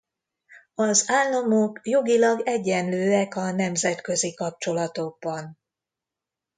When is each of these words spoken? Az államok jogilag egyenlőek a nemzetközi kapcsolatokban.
Az 0.75 1.03
államok 1.07 1.79
jogilag 1.83 2.41
egyenlőek 2.45 3.35
a 3.35 3.51
nemzetközi 3.51 4.33
kapcsolatokban. 4.33 5.59